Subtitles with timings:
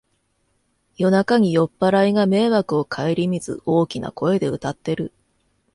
[0.97, 5.13] 夜中に酔っぱらいが迷惑をかえりみず大きな声で歌ってる